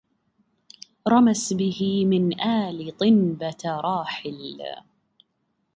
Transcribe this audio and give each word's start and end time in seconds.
رمس 1.11 1.43
به 1.59 1.69
من 2.09 2.27
آل 2.57 2.91
طنبة 2.99 3.61
راحل 3.83 4.59